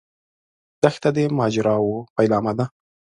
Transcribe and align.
دښته 0.81 1.09
د 1.15 1.17
ماجراوو 1.37 1.97
پیلامه 2.15 2.51
ده. 2.57 2.65